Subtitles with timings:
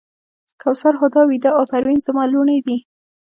[0.61, 2.77] کوثر، هُدا، ویدا او پروین زما لوڼې دي.